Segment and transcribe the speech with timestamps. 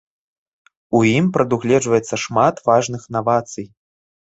[1.01, 3.75] У ім прадугледжваецца шмат важных навацый.